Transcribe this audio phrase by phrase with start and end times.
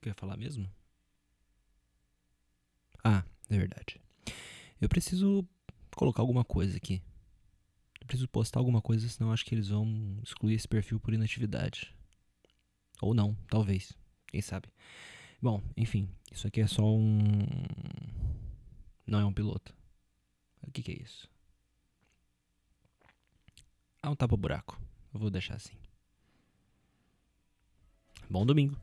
[0.00, 0.68] que eu ia falar mesmo?
[3.02, 4.00] Ah, é verdade.
[4.80, 5.46] Eu preciso
[5.96, 7.02] colocar alguma coisa aqui.
[8.00, 11.94] Eu preciso postar alguma coisa, senão acho que eles vão excluir esse perfil por inatividade.
[13.00, 13.92] Ou não, talvez.
[14.26, 14.68] Quem sabe.
[15.40, 17.20] Bom, enfim, isso aqui é só um.
[19.06, 19.74] Não é um piloto.
[20.62, 21.28] O que, que é isso?
[24.02, 24.80] Ah, um tapa-buraco.
[25.12, 25.76] Vou deixar assim.
[28.28, 28.76] Bom domingo.